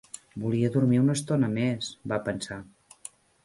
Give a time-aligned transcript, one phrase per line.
[0.45, 2.61] Volia dormir una estona més, va pensar.